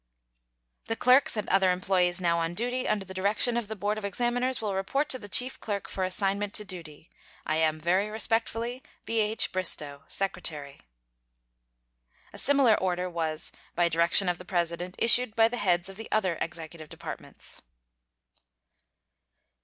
The 0.87 0.95
clerks 0.95 1.37
and 1.37 1.47
other 1.49 1.71
employees 1.71 2.19
now 2.19 2.39
on 2.39 2.55
duty 2.55 2.87
under 2.87 3.05
the 3.05 3.13
direction 3.13 3.55
of 3.55 3.67
the 3.67 3.75
board 3.75 3.99
of 3.99 4.03
examiners 4.03 4.59
will 4.59 4.73
report 4.73 5.09
to 5.09 5.19
the 5.19 5.29
chief 5.29 5.59
clerk 5.59 5.87
for 5.87 6.03
assignment 6.03 6.55
to 6.55 6.65
duty. 6.65 7.07
I 7.45 7.57
am, 7.57 7.79
very 7.79 8.09
respectfully, 8.09 8.81
B.H. 9.05 9.51
BRISTOW, 9.51 10.01
Secretary. 10.07 10.79
[A 12.33 12.39
similar 12.39 12.73
order 12.79 13.11
was, 13.11 13.51
by 13.75 13.89
direction 13.89 14.27
of 14.27 14.39
the 14.39 14.43
President, 14.43 14.95
issued 14.97 15.35
by 15.35 15.47
the 15.47 15.57
heads 15.57 15.87
of 15.87 15.97
the 15.97 16.09
other 16.11 16.35
Executive 16.41 16.89
Departments. 16.89 17.61